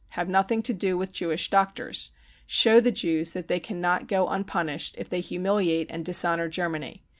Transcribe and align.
Have 0.17 0.27
nothing 0.29 0.63
to 0.63 0.73
do 0.73 0.97
with 0.97 1.13
Jewish 1.13 1.51
doctors! 1.51 2.09
Show 2.47 2.79
the 2.79 2.91
Jews 2.91 3.33
that 3.33 3.47
they 3.47 3.59
cannot 3.59 4.07
go 4.07 4.27
unpunished 4.29 4.95
if 4.97 5.09
they 5.09 5.19
humiliate 5.21 5.91
and 5.91 6.03
dis 6.03 6.25
honour 6.25 6.49
Germany. 6.49 7.03